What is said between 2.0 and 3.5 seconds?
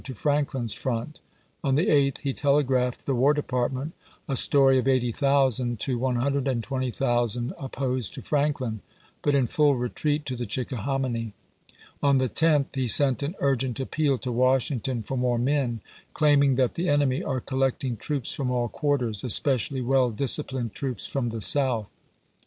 he telegraphed the War